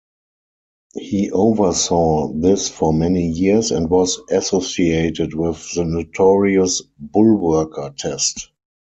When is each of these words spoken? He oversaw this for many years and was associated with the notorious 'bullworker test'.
He 0.95 1.29
oversaw 1.29 2.29
this 2.29 2.67
for 2.67 2.91
many 2.91 3.27
years 3.27 3.69
and 3.69 3.87
was 3.87 4.19
associated 4.31 5.35
with 5.35 5.63
the 5.75 5.85
notorious 5.85 6.81
'bullworker 6.99 7.95
test'. 7.95 8.49